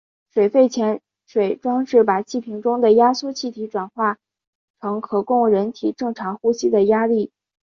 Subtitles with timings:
[0.33, 4.17] 水肺潜水装置把气瓶中的压缩气体转化
[4.79, 7.31] 成可供人体正常呼吸的压力。